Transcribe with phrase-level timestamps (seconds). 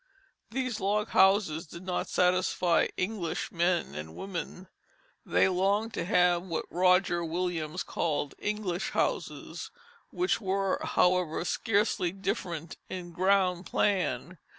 [0.49, 4.67] These log houses did not satisfy English men and women.
[5.27, 9.69] They longed to have what Roger Williams called English houses,
[10.09, 14.39] which were, however, scarcely different in ground plan.